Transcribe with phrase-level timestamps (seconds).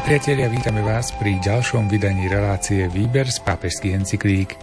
[0.00, 4.56] Milí priatelia, vítame vás pri ďalšom vydaní relácie Výber z pápežských encyklík.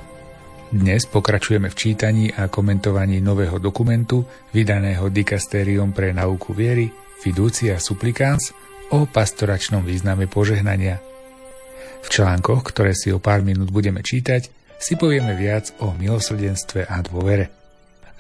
[0.73, 6.89] Dnes pokračujeme v čítaní a komentovaní nového dokumentu vydaného dikastériom pre nauku viery
[7.21, 8.49] Fiducia Supplicans
[8.89, 10.97] o pastoračnom význame požehnania.
[12.01, 14.49] V článkoch, ktoré si o pár minút budeme čítať,
[14.81, 17.53] si povieme viac o milosrdenstve a dôvere.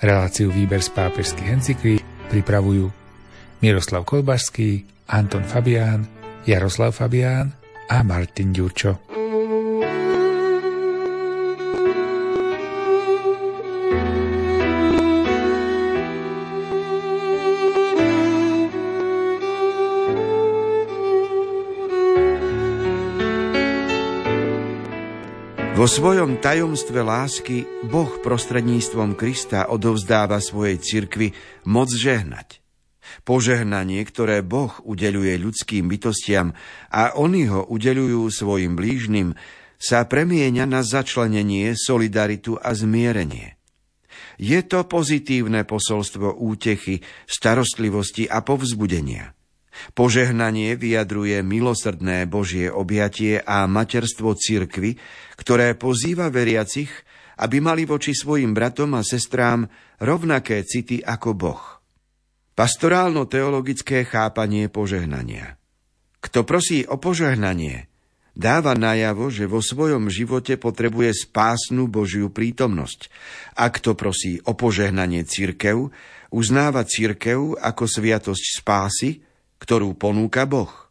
[0.05, 2.93] Reláciu Výber z pápežských encyklík pripravujú
[3.65, 6.16] Miroslav Kolbašský, Anton Fabián,
[6.47, 7.51] Jaroslav Fabián
[7.91, 8.95] a Martin Ďurčo.
[25.75, 31.35] Vo svojom tajomstve lásky Boh prostredníctvom Krista odovzdáva svojej cirkvi
[31.67, 32.66] moc žehnať.
[33.23, 36.55] Požehnanie, ktoré Boh udeluje ľudským bytostiam
[36.91, 39.35] a oni ho udelujú svojim blížnym,
[39.77, 43.57] sa premieňa na začlenenie, solidaritu a zmierenie.
[44.37, 49.33] Je to pozitívne posolstvo útechy, starostlivosti a povzbudenia.
[49.93, 54.97] Požehnanie vyjadruje milosrdné Božie objatie a materstvo cirkvy,
[55.37, 56.89] ktoré pozýva veriacich,
[57.37, 59.69] aby mali voči svojim bratom a sestrám
[60.01, 61.76] rovnaké city ako Boh.
[62.57, 65.61] Pastorálno-teologické chápanie požehnania.
[66.17, 67.85] Kto prosí o požehnanie,
[68.33, 73.13] dáva najavo, že vo svojom živote potrebuje spásnu Božiu prítomnosť.
[73.61, 75.93] A kto prosí o požehnanie církev,
[76.33, 79.21] uznáva církev ako sviatosť spásy,
[79.61, 80.86] ktorú ponúka Boh.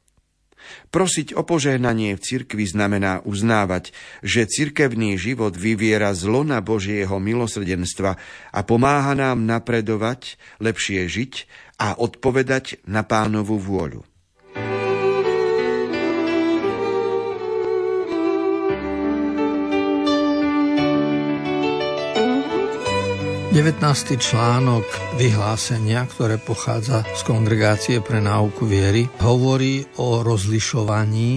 [0.90, 3.92] Prosiť o požehnanie v cirkvi znamená uznávať,
[4.24, 8.16] že cirkevný život vyviera zlo na Božieho milosrdenstva
[8.50, 11.32] a pomáha nám napredovať, lepšie žiť
[11.76, 14.15] a odpovedať na pánovu vôľu.
[23.56, 24.20] 19.
[24.20, 24.84] článok
[25.16, 31.30] vyhlásenia, ktoré pochádza z Kongregácie pre náuku viery, hovorí o rozlišovaní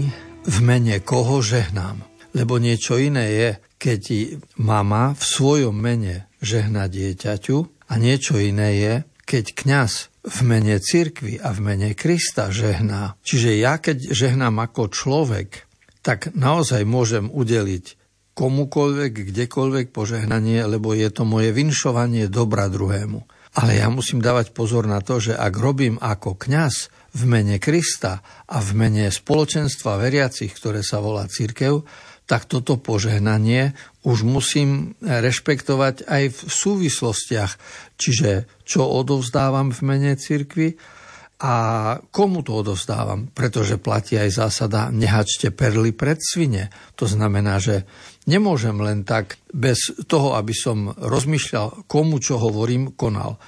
[0.44, 2.04] v mene koho žehnám.
[2.36, 8.94] Lebo niečo iné je, keď mama v svojom mene žehna dieťaťu a niečo iné je,
[9.24, 13.16] keď kňaz v mene cirkvi a v mene Krista žehná.
[13.24, 15.64] Čiže ja keď žehnám ako človek,
[16.04, 17.99] tak naozaj môžem udeliť
[18.40, 23.20] komukoľvek, kdekoľvek požehnanie, lebo je to moje vinšovanie dobra druhému.
[23.60, 26.88] Ale ja musím dávať pozor na to, že ak robím ako kňaz
[27.20, 31.84] v mene Krista a v mene spoločenstva veriacich, ktoré sa volá církev,
[32.30, 33.74] tak toto požehnanie
[34.06, 37.52] už musím rešpektovať aj v súvislostiach.
[37.98, 40.78] Čiže čo odovzdávam v mene cirkvi
[41.42, 41.54] a
[42.14, 46.70] komu to odovzdávam, pretože platí aj zásada nehačte perly pred svine.
[47.02, 47.90] To znamená, že
[48.28, 53.40] nemôžem len tak bez toho, aby som rozmýšľal, komu čo hovorím, konal.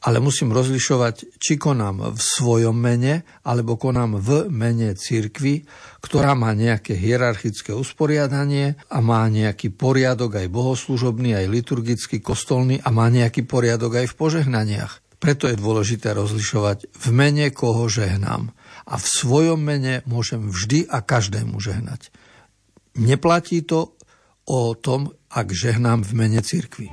[0.00, 5.68] Ale musím rozlišovať, či konám v svojom mene, alebo konám v mene cirkvi,
[6.00, 12.88] ktorá má nejaké hierarchické usporiadanie a má nejaký poriadok aj bohoslužobný, aj liturgický, kostolný a
[12.88, 14.92] má nejaký poriadok aj v požehnaniach.
[15.20, 18.56] Preto je dôležité rozlišovať v mene koho žehnám.
[18.88, 22.08] A v svojom mene môžem vždy a každému žehnať.
[22.96, 23.99] Neplatí to
[24.50, 26.90] o tom, ak žehnám v mene cirkvi.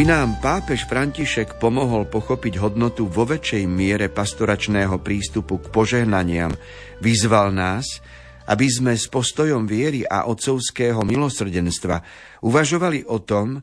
[0.00, 6.56] Aby nám pápež František pomohol pochopiť hodnotu vo väčšej miere pastoračného prístupu k požehnaniam,
[7.04, 8.00] vyzval nás,
[8.48, 12.00] aby sme s postojom viery a otcovského milosrdenstva
[12.40, 13.60] uvažovali o tom,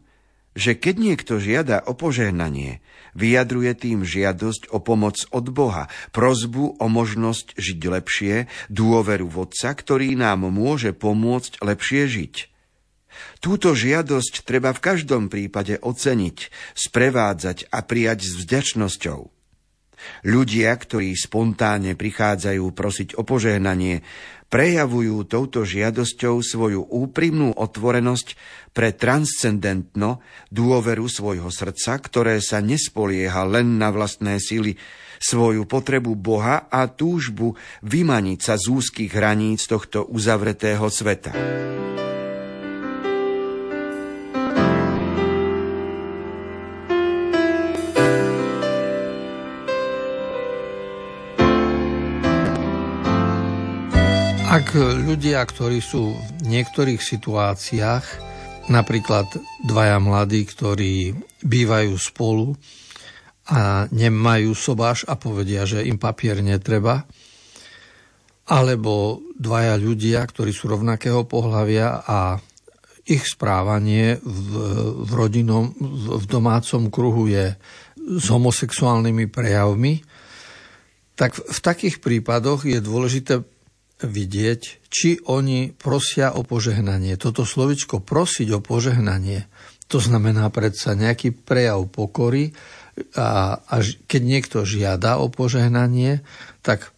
[0.53, 2.85] že keď niekto žiada o požehnanie,
[3.17, 10.13] vyjadruje tým žiadosť o pomoc od Boha, prozbu o možnosť žiť lepšie, dôveru vodca, ktorý
[10.13, 12.56] nám môže pomôcť lepšie žiť.
[13.39, 16.37] Túto žiadosť treba v každom prípade oceniť,
[16.73, 19.19] sprevádzať a prijať s vďačnosťou.
[20.29, 24.05] Ľudia, ktorí spontánne prichádzajú prosiť o požehnanie,
[24.47, 28.37] prejavujú touto žiadosťou svoju úprimnú otvorenosť
[28.71, 30.23] pre transcendentno
[30.53, 34.79] dôveru svojho srdca, ktoré sa nespolieha len na vlastné sily,
[35.17, 41.33] svoju potrebu Boha a túžbu vymaniť sa z úzkých hraníc tohto uzavretého sveta.
[54.77, 58.05] Ľudia, ktorí sú v niektorých situáciách,
[58.67, 59.27] napríklad
[59.65, 62.53] dvaja mladí, ktorí bývajú spolu
[63.47, 67.07] a nemajú sobáš a povedia, že im papier netreba,
[68.47, 72.19] alebo dvaja ľudia, ktorí sú rovnakého pohľavia a
[73.07, 74.51] ich správanie v,
[75.03, 77.55] v rodinom, v, v domácom kruhu je
[77.95, 80.03] s homosexuálnymi prejavmi,
[81.15, 83.56] tak v takých prípadoch je dôležité
[84.01, 84.61] vidieť,
[84.93, 87.17] či oni prosia o požehnanie.
[87.17, 89.49] Toto slovičko prosiť o požehnanie,
[89.87, 92.51] to znamená predsa nejaký prejav pokory
[93.15, 96.21] a, a keď niekto žiada o požehnanie,
[96.61, 96.91] tak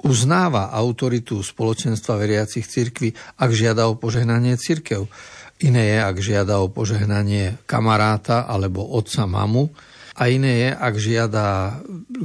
[0.00, 5.12] uznáva autoritu spoločenstva veriacich cirkví, ak žiada o požehnanie cirkev.
[5.60, 9.68] Iné je, ak žiada o požehnanie kamaráta alebo otca mamu,
[10.16, 11.46] a iné je, ak žiada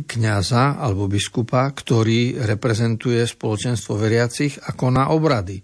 [0.09, 5.61] kňaza alebo biskupa, ktorý reprezentuje spoločenstvo veriacich a koná obrady.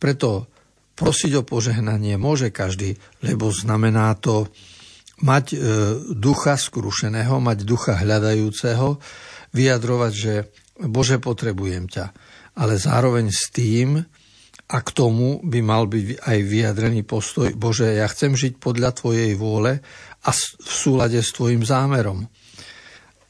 [0.00, 0.48] Preto
[0.94, 4.48] prosiť o požehnanie môže každý, lebo znamená to
[5.22, 5.56] mať e,
[6.14, 8.98] ducha skrušeného, mať ducha hľadajúceho,
[9.54, 10.34] vyjadrovať, že
[10.74, 12.10] Bože, potrebujem ťa.
[12.58, 14.02] Ale zároveň s tým,
[14.64, 19.36] a k tomu by mal byť aj vyjadrený postoj, Bože, ja chcem žiť podľa Tvojej
[19.38, 19.84] vôle
[20.24, 22.24] a v súlade s tvojim zámerom.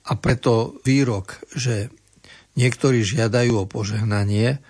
[0.05, 1.91] A preto výrok, že
[2.55, 4.63] niektorí žiadajú o požehnanie,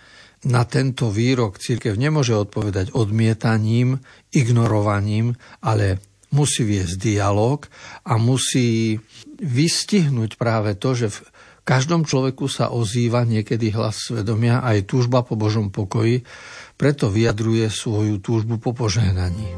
[0.45, 3.97] na tento výrok církev nemôže odpovedať odmietaním,
[4.29, 5.33] ignorovaním,
[5.65, 6.05] ale
[6.37, 7.65] musí viesť dialog
[8.05, 9.01] a musí
[9.41, 11.19] vystihnúť práve to, že v
[11.65, 16.29] každom človeku sa ozýva niekedy hlas svedomia aj túžba po Božom pokoji,
[16.77, 19.49] preto vyjadruje svoju túžbu po požehnaní.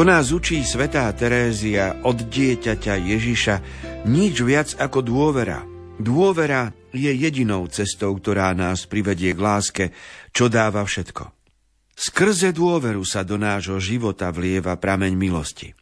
[0.00, 3.56] Ako nás učí svätá Terézia od dieťaťa Ježiša,
[4.08, 5.60] nič viac ako dôvera.
[6.00, 9.84] Dôvera je jedinou cestou, ktorá nás privedie k láske,
[10.32, 11.28] čo dáva všetko.
[11.92, 15.76] Skrze dôveru sa do nášho života vlieva prameň milosti.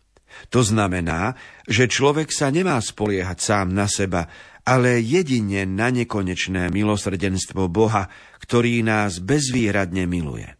[0.50, 1.38] To znamená,
[1.70, 4.26] že človek sa nemá spoliehať sám na seba,
[4.66, 8.10] ale jedine na nekonečné milosrdenstvo Boha,
[8.42, 10.58] ktorý nás bezvýhradne miluje.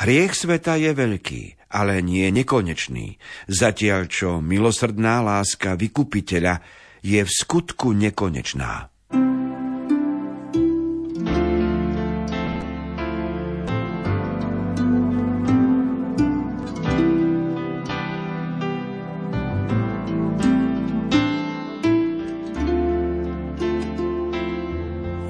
[0.00, 3.18] Hriech sveta je veľký, ale nie nekonečný,
[3.50, 6.62] zatiaľ čo milosrdná láska vykupiteľa
[7.02, 8.94] je v skutku nekonečná.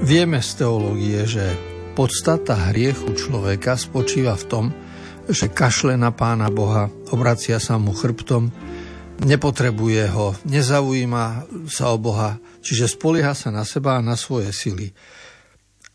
[0.05, 1.49] Vieme z teológie, že
[1.97, 4.65] podstata hriechu človeka spočíva v tom,
[5.29, 8.53] že kašle na pána Boha, obracia sa mu chrbtom,
[9.25, 11.25] nepotrebuje ho, nezaujíma
[11.71, 14.91] sa o Boha, čiže spolieha sa na seba a na svoje sily.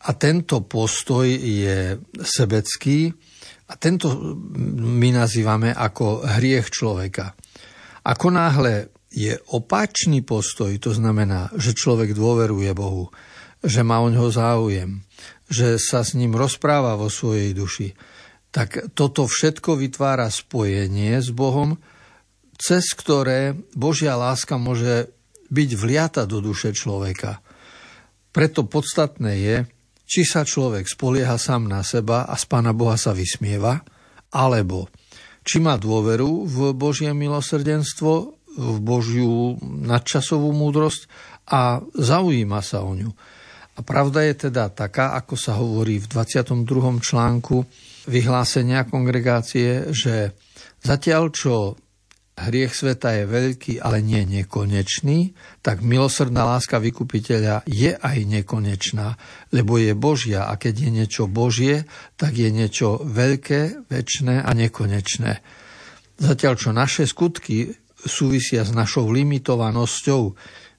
[0.07, 3.11] A tento postoj je sebecký
[3.69, 4.15] a tento
[4.79, 7.35] my nazývame ako hriech človeka.
[8.07, 13.11] Ako náhle je opačný postoj, to znamená, že človek dôveruje Bohu,
[13.59, 15.03] že má o ňoho záujem,
[15.51, 17.91] že sa s ním rozpráva vo svojej duši,
[18.49, 21.77] tak toto všetko vytvára spojenie s Bohom,
[22.57, 25.13] cez ktoré Božia láska môže
[25.49, 27.41] byť vliata do duše človeka.
[28.29, 29.57] Preto podstatné je,
[30.09, 33.81] či sa človek spolieha sám na seba a z Pána Boha sa vysmieva,
[34.33, 34.89] alebo
[35.45, 38.13] či má dôveru v Božie milosrdenstvo,
[38.59, 41.05] v Božiu nadčasovú múdrosť
[41.49, 43.09] a zaujíma sa o ňu.
[43.77, 46.99] A pravda je teda taká, ako sa hovorí v 22.
[46.99, 47.63] článku
[48.07, 50.37] vyhlásenia kongregácie, že
[50.79, 51.75] zatiaľ čo
[52.39, 59.19] hriech sveta je veľký, ale nie nekonečný, tak milosrdná láska vykupiteľa je aj nekonečná,
[59.51, 61.83] lebo je Božia a keď je niečo Božie,
[62.15, 65.31] tak je niečo veľké, väčšné a nekonečné.
[66.19, 70.21] Zatiaľ čo naše skutky súvisia s našou limitovanosťou,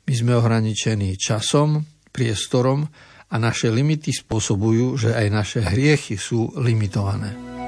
[0.09, 2.89] my sme ohraničení časom, priestorom
[3.31, 7.60] a naše limity spôsobujú, že aj naše hriechy sú limitované.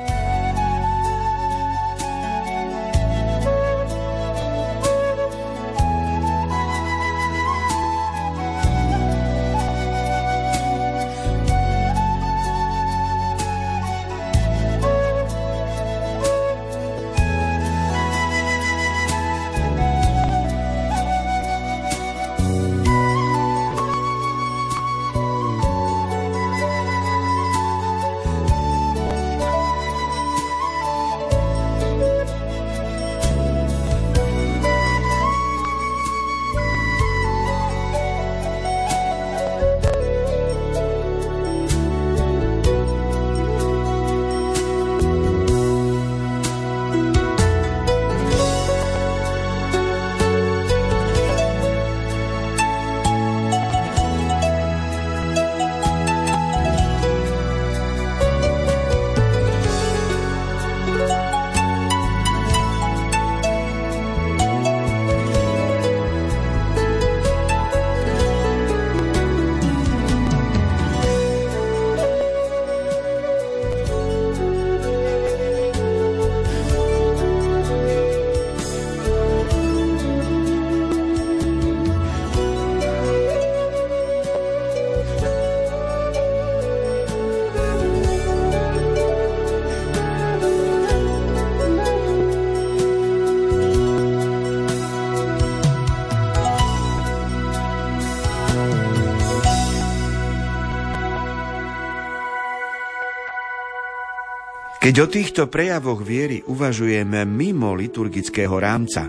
[104.82, 109.06] Keď o týchto prejavoch viery uvažujeme mimo liturgického rámca,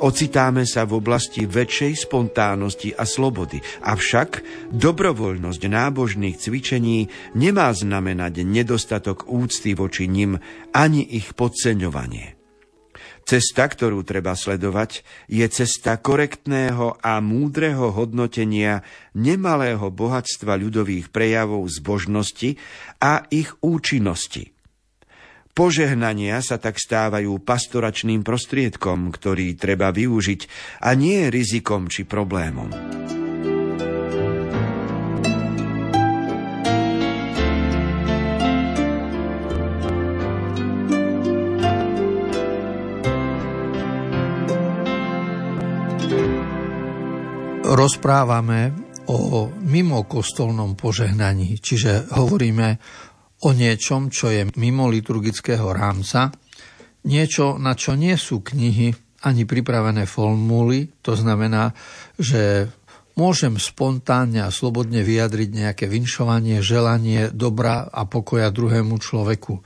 [0.00, 3.60] ocitáme sa v oblasti väčšej spontánnosti a slobody.
[3.84, 4.40] Avšak
[4.72, 10.40] dobrovoľnosť nábožných cvičení nemá znamenať nedostatok úcty voči nim
[10.72, 12.40] ani ich podceňovanie.
[13.28, 18.80] Cesta, ktorú treba sledovať, je cesta korektného a múdreho hodnotenia
[19.12, 22.56] nemalého bohatstva ľudových prejavov zbožnosti
[22.96, 24.48] a ich účinnosti–
[25.52, 30.48] Požehnania sa tak stávajú pastoračným prostriedkom, ktorý treba využiť
[30.80, 32.72] a nie rizikom či problémom.
[47.72, 48.72] Rozprávame
[49.12, 52.80] o mimokostolnom požehnaní, čiže hovoríme
[53.42, 56.30] o niečom, čo je mimo liturgického rámca,
[57.02, 61.74] niečo, na čo nie sú knihy ani pripravené formuly, to znamená,
[62.18, 62.70] že
[63.14, 69.62] môžem spontánne a slobodne vyjadriť nejaké vinšovanie, želanie dobra a pokoja druhému človeku.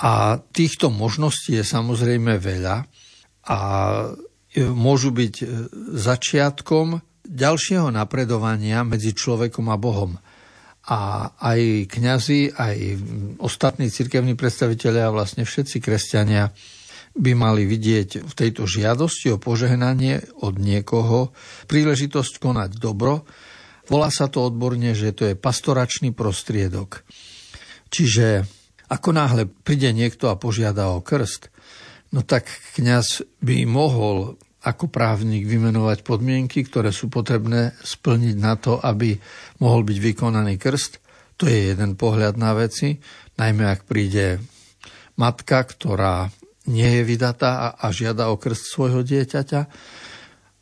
[0.00, 2.88] A týchto možností je samozrejme veľa
[3.48, 3.58] a
[4.72, 5.34] môžu byť
[5.94, 10.18] začiatkom ďalšieho napredovania medzi človekom a Bohom.
[10.88, 12.76] A aj kňazi, aj
[13.36, 16.54] ostatní cirkevní predstavitelia a vlastne všetci kresťania
[17.14, 21.34] by mali vidieť v tejto žiadosti o požehnanie od niekoho
[21.66, 23.26] príležitosť konať dobro.
[23.90, 27.02] Volá sa to odborne, že to je pastoračný prostriedok.
[27.90, 28.46] Čiže
[28.86, 31.50] ako náhle príde niekto a požiada o krst,
[32.14, 32.46] no tak
[32.78, 39.16] kňaz by mohol ako právnik vymenovať podmienky, ktoré sú potrebné splniť na to, aby
[39.64, 41.00] mohol byť vykonaný krst.
[41.40, 43.00] To je jeden pohľad na veci,
[43.40, 44.44] najmä ak príde
[45.16, 46.28] matka, ktorá
[46.68, 49.60] nie je vydatá a, žiada o krst svojho dieťaťa.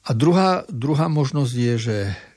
[0.08, 1.96] A druhá, druhá možnosť je, že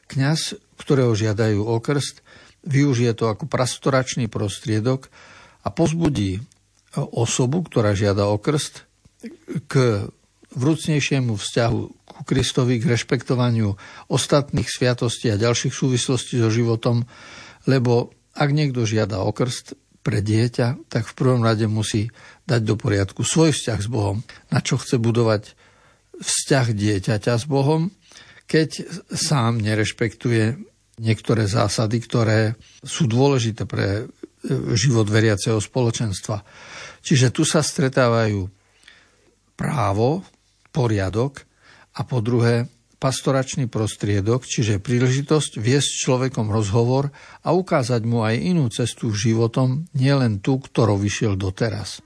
[0.09, 2.25] kňaz, ktorého žiadajú o krst,
[2.65, 5.13] využije to ako pastoračný prostriedok
[5.62, 6.41] a pozbudí
[6.97, 8.89] osobu, ktorá žiada o krst,
[9.69, 10.05] k
[10.51, 13.75] vrúcnejšiemu vzťahu ku Kristovi, k rešpektovaniu
[14.11, 17.07] ostatných sviatostí a ďalších súvislostí so životom,
[17.65, 22.09] lebo ak niekto žiada o krst pre dieťa, tak v prvom rade musí
[22.49, 25.53] dať do poriadku svoj vzťah s Bohom, na čo chce budovať
[26.17, 27.93] vzťah dieťaťa s Bohom,
[28.49, 28.83] keď
[29.13, 30.57] sám nerešpektuje
[30.99, 32.39] niektoré zásady, ktoré
[32.83, 34.03] sú dôležité pre e,
[34.75, 36.43] život veriaceho spoločenstva.
[37.01, 38.45] Čiže tu sa stretávajú
[39.57, 40.25] právo,
[40.71, 41.43] poriadok
[41.95, 47.10] a po druhé pastoračný prostriedok, čiže príležitosť viesť človekom rozhovor
[47.41, 52.05] a ukázať mu aj inú cestu v životom, nielen tú, ktorou vyšiel doteraz.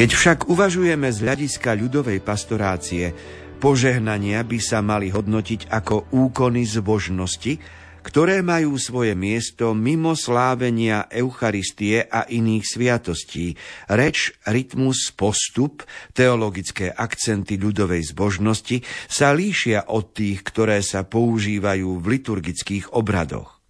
[0.00, 3.12] Keď však uvažujeme z hľadiska ľudovej pastorácie,
[3.60, 7.60] požehnania by sa mali hodnotiť ako úkony zbožnosti,
[8.00, 13.60] ktoré majú svoje miesto mimo slávenia Eucharistie a iných sviatostí.
[13.92, 15.84] Reč, rytmus, postup,
[16.16, 23.60] teologické akcenty ľudovej zbožnosti sa líšia od tých, ktoré sa používajú v liturgických obradoch.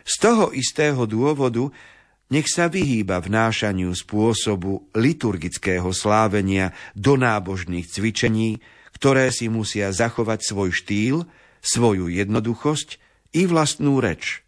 [0.00, 1.68] Z toho istého dôvodu
[2.26, 8.58] nech sa vyhýba vnášaniu spôsobu liturgického slávenia do nábožných cvičení,
[8.98, 11.16] ktoré si musia zachovať svoj štýl,
[11.62, 12.98] svoju jednoduchosť
[13.36, 14.42] i vlastnú reč.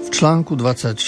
[0.00, 0.98] V článku 24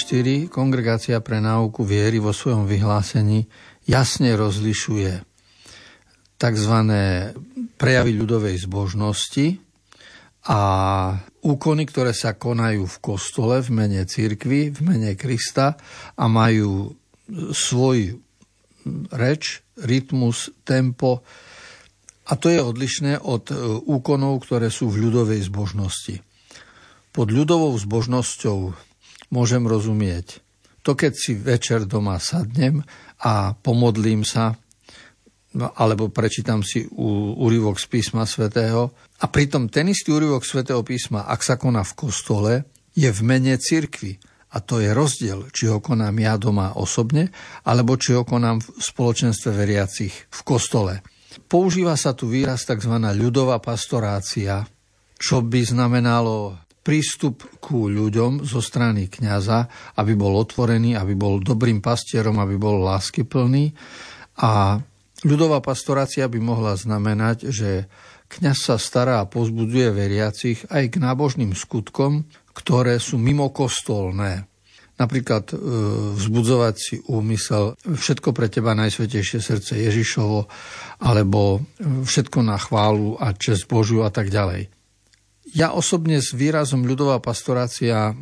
[0.49, 3.45] Kongregácia pre náuku viery vo svojom vyhlásení
[3.85, 5.33] jasne rozlišuje
[6.43, 6.75] tzv
[7.83, 9.59] prejavy ľudovej zbožnosti
[10.47, 10.59] a
[11.43, 15.75] úkony, ktoré sa konajú v kostole v mene cirkvy, v mene Krista
[16.15, 16.95] a majú
[17.51, 18.23] svoj
[19.11, 21.27] reč, rytmus, tempo
[22.23, 23.51] a to je odlišné od
[23.83, 26.23] úkonov, ktoré sú v ľudovej zbožnosti.
[27.11, 28.71] Pod ľudovou zbožnosťou
[29.35, 30.39] môžem rozumieť.
[30.87, 32.79] To, keď si večer doma sadnem
[33.19, 34.55] a pomodlím sa,
[35.53, 36.89] alebo prečítam si
[37.37, 41.93] úryvok z písma svätého a pritom ten istý úryvok svätého písma, ak sa koná v
[41.93, 42.53] kostole,
[42.93, 44.17] je v mene cirkvi.
[44.53, 47.33] A to je rozdiel, či ho konám ja doma osobne,
[47.65, 51.01] alebo či ho konám v spoločenstve veriacich v kostole.
[51.49, 52.93] Používa sa tu výraz tzv.
[53.17, 54.61] ľudová pastorácia,
[55.17, 59.65] čo by znamenalo prístup ku ľuďom zo strany kňaza,
[59.97, 63.73] aby bol otvorený, aby bol dobrým pastierom, aby bol láskyplný.
[64.37, 64.77] A
[65.23, 67.89] ľudová pastorácia by mohla znamenať, že
[68.27, 74.45] kňaz sa stará a pozbuduje veriacich aj k nábožným skutkom, ktoré sú mimo kostolné.
[74.93, 75.55] Napríklad e,
[76.13, 80.45] vzbudzovať si úmysel všetko pre teba najsvetejšie srdce Ježišovo,
[81.01, 84.69] alebo všetko na chválu a čest Božiu a tak ďalej.
[85.53, 88.13] Ja osobne s výrazom ľudová pastorácia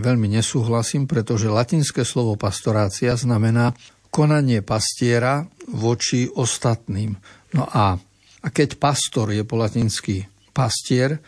[0.00, 3.76] veľmi nesúhlasím, pretože latinské slovo pastorácia znamená
[4.14, 5.42] konanie pastiera
[5.74, 7.18] voči ostatným.
[7.58, 7.98] No a,
[8.38, 10.22] a keď pastor je po latinsky
[10.54, 11.18] pastier,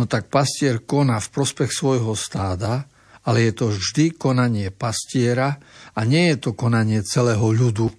[0.00, 2.88] no tak pastier koná v prospech svojho stáda,
[3.28, 5.60] ale je to vždy konanie pastiera
[5.92, 7.92] a nie je to konanie celého ľudu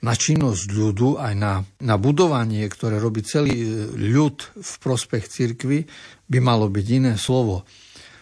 [0.00, 5.84] na činnosť ľudu, aj na, na budovanie, ktoré robí celý e, ľud v prospech cirkvy,
[6.24, 7.68] by malo byť iné slovo.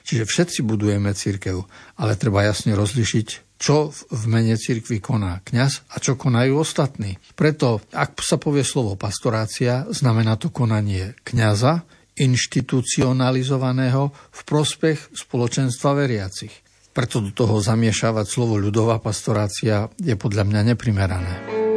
[0.03, 1.63] Čiže všetci budujeme církev,
[2.03, 7.19] ale treba jasne rozlišiť, čo v mene cirkvi koná kňaz a čo konajú ostatní.
[7.35, 11.83] Preto, ak sa povie slovo pastorácia, znamená to konanie kňaza,
[12.19, 16.51] inštitucionalizovaného v prospech spoločenstva veriacich.
[16.91, 21.68] Preto do toho zamiešavať slovo ľudová pastorácia je podľa mňa neprimerané.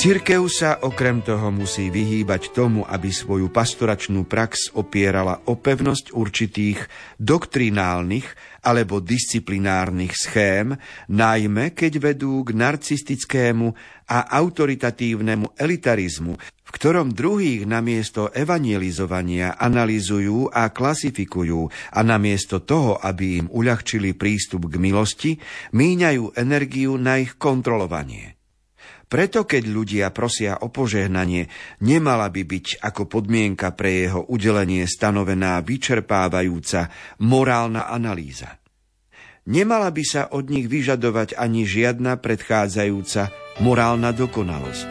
[0.00, 6.88] Cirkev sa okrem toho musí vyhýbať tomu, aby svoju pastoračnú prax opierala o pevnosť určitých
[7.20, 8.24] doktrinálnych
[8.64, 10.72] alebo disciplinárnych schém,
[11.12, 13.76] najmä keď vedú k narcistickému
[14.08, 23.44] a autoritatívnemu elitarizmu, v ktorom druhých namiesto evangelizovania analizujú a klasifikujú a namiesto toho, aby
[23.44, 25.36] im uľahčili prístup k milosti,
[25.76, 28.39] míňajú energiu na ich kontrolovanie.
[29.10, 31.50] Preto keď ľudia prosia o požehnanie,
[31.82, 38.62] nemala by byť ako podmienka pre jeho udelenie stanovená vyčerpávajúca morálna analýza.
[39.50, 44.90] Nemala by sa od nich vyžadovať ani žiadna predchádzajúca morálna dokonalosť.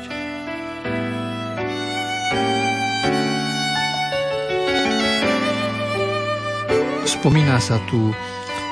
[7.08, 8.12] Spomína sa tu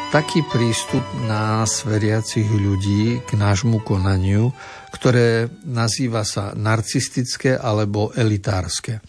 [0.07, 4.55] taký prístup nás, veriacich ľudí, k nášmu konaniu,
[4.95, 9.03] ktoré nazýva sa narcistické alebo elitárske.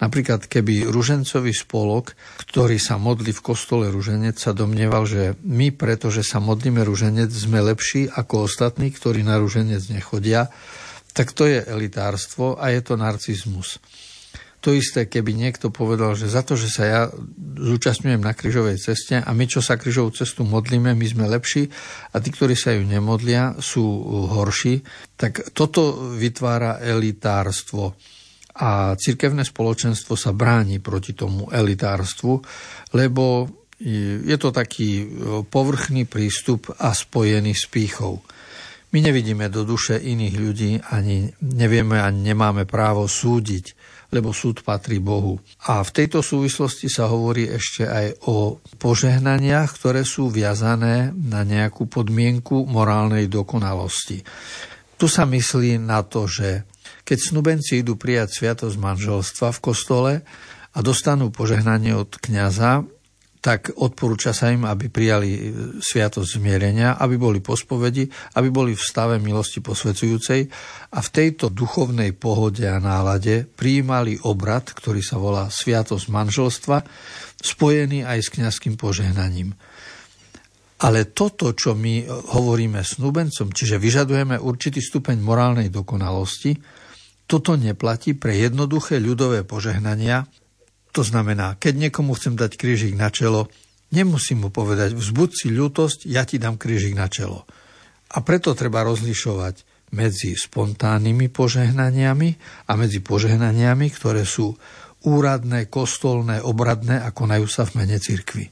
[0.00, 2.16] Napríklad, keby ružencový spolok,
[2.48, 7.60] ktorý sa modlí v kostole ruženec, sa domnieval, že my, pretože sa modlíme ruženec, sme
[7.60, 10.48] lepší ako ostatní, ktorí na ruženec nechodia,
[11.12, 13.76] tak to je elitárstvo a je to narcizmus.
[14.60, 17.00] To isté, keby niekto povedal, že za to, že sa ja
[17.40, 21.72] zúčastňujem na kryžovej ceste a my, čo sa kryžovú cestu modlíme, my sme lepší
[22.12, 23.80] a tí, ktorí sa ju nemodlia, sú
[24.28, 24.84] horší,
[25.16, 27.96] tak toto vytvára elitárstvo.
[28.60, 32.44] A cirkevné spoločenstvo sa bráni proti tomu elitárstvu,
[32.92, 33.48] lebo
[33.80, 35.08] je to taký
[35.48, 38.20] povrchný prístup a spojený s pýchou.
[38.92, 43.79] My nevidíme do duše iných ľudí, ani nevieme, ani nemáme právo súdiť
[44.10, 45.38] lebo súd patrí Bohu.
[45.70, 51.86] A v tejto súvislosti sa hovorí ešte aj o požehnaniach, ktoré sú viazané na nejakú
[51.86, 54.22] podmienku morálnej dokonalosti.
[54.98, 56.66] Tu sa myslí na to, že
[57.06, 60.12] keď snubenci idú prijať sviatosť manželstva v kostole
[60.70, 62.84] a dostanú požehnanie od kňaza,
[63.40, 65.40] tak odporúča sa im, aby prijali e,
[65.80, 68.04] sviatosť zmierenia, aby boli po spovedi,
[68.36, 70.40] aby boli v stave milosti posvedzujúcej
[70.92, 76.78] a v tejto duchovnej pohode a nálade prijímali obrad, ktorý sa volá sviatosť manželstva,
[77.40, 79.56] spojený aj s kňazským požehnaním.
[80.80, 86.56] Ale toto, čo my hovoríme snúbencom, čiže vyžadujeme určitý stupeň morálnej dokonalosti,
[87.28, 90.26] toto neplatí pre jednoduché ľudové požehnania,
[90.90, 93.46] to znamená, keď niekomu chcem dať krížik na čelo,
[93.94, 97.46] nemusím mu povedať, vzbud si ľútosť, ja ti dám krížik na čelo.
[98.10, 99.62] A preto treba rozlišovať
[99.94, 102.28] medzi spontánnymi požehnaniami
[102.66, 104.54] a medzi požehnaniami, ktoré sú
[105.00, 108.44] úradné, kostolné, obradné a konajú sa v mene cirkvi.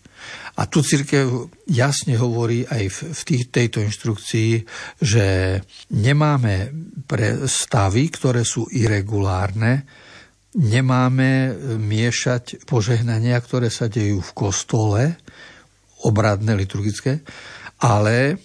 [0.58, 4.52] A tu církev jasne hovorí aj v tých, tejto inštrukcii,
[4.98, 5.26] že
[5.94, 6.72] nemáme
[7.06, 9.86] pre stavy, ktoré sú irregulárne,
[10.56, 15.02] nemáme miešať požehnania, ktoré sa dejú v kostole,
[16.06, 17.20] obradné, liturgické,
[17.82, 18.38] ale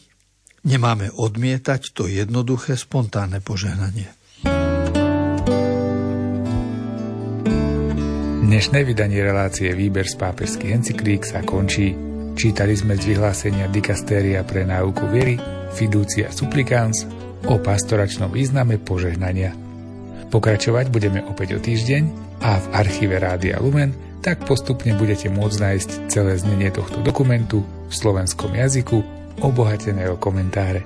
[0.67, 4.09] nemáme odmietať to jednoduché, spontánne požehnanie.
[8.43, 11.97] Dnešné vydanie relácie Výber z pápežských encyklík sa končí.
[12.33, 15.37] Čítali sme z vyhlásenia Dikastéria pre náuku viery
[15.73, 17.05] Fiducia Supplicans
[17.49, 19.57] o pastoračnom význame požehnania–
[20.33, 22.03] Pokračovať budeme opäť o týždeň
[22.41, 23.93] a v archíve Rádia Lumen
[24.25, 28.97] tak postupne budete môcť nájsť celé znenie tohto dokumentu v slovenskom jazyku
[29.45, 30.81] obohatené o komentáre.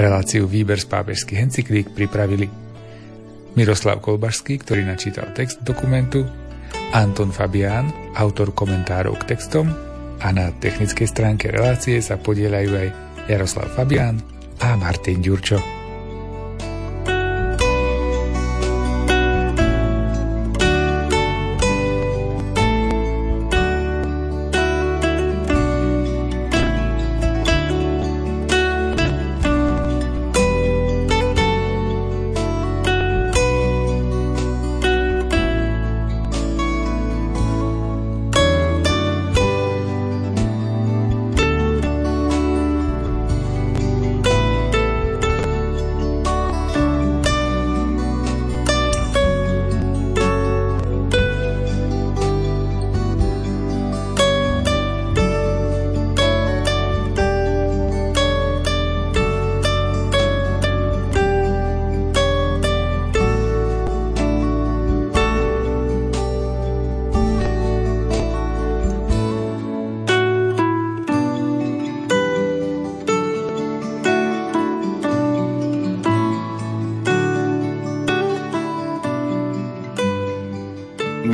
[0.00, 2.48] Reláciu Výber z pápežských encyklík pripravili
[3.60, 6.24] Miroslav Kolbašský, ktorý načítal text dokumentu,
[6.96, 9.68] Anton Fabián, autor komentárov k textom
[10.24, 12.88] a na technickej stránke relácie sa podielajú aj
[13.28, 14.16] Jaroslav Fabián
[14.64, 15.81] a Martin Ďurčo.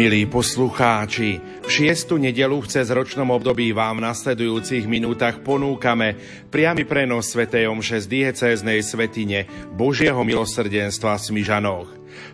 [0.09, 6.17] Milí poslucháči, v šiestu nedelu v cezročnom období vám v nasledujúcich minútach ponúkame
[6.49, 7.45] priamy prenos Sv.
[7.45, 9.45] Omše z diecéznej svetine
[9.77, 11.89] Božieho milosrdenstva v Smižanoch.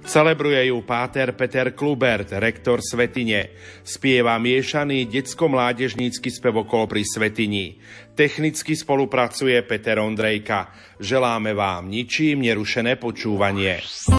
[0.07, 3.51] Celebruje ju páter Peter Klubert, rektor Svetine.
[3.83, 7.83] Spieva miešaný detsko-mládežnícky spevokol pri Svetini.
[8.15, 10.71] Technicky spolupracuje Peter Ondrejka.
[11.03, 13.83] Želáme vám ničím nerušené počúvanie.